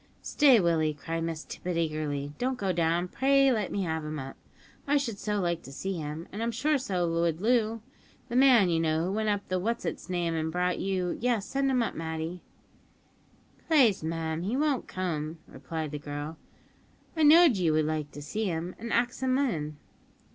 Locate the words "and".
6.31-6.41, 10.33-10.51